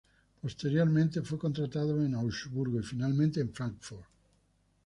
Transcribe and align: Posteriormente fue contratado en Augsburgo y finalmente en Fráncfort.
Posteriormente 0.41 1.21
fue 1.21 1.37
contratado 1.37 2.03
en 2.03 2.15
Augsburgo 2.15 2.79
y 2.79 2.83
finalmente 2.83 3.39
en 3.39 3.53
Fráncfort. 3.53 4.07